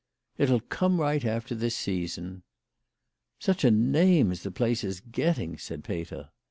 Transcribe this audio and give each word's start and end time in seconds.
"It'll 0.39 0.61
come 0.61 0.99
right 0.99 1.23
after 1.23 1.53
this 1.53 1.75
season."" 1.75 2.41
Such 3.39 3.63
a 3.63 3.69
name 3.69 4.31
as 4.31 4.41
the 4.41 4.49
place 4.49 4.83
is 4.83 4.99
getting!" 4.99 5.57
said 5.59 5.83
Peter. 5.83 6.31